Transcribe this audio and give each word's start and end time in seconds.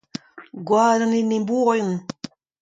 Gwa 0.65 0.85
d'an 0.99 1.13
enebourion! 1.21 1.91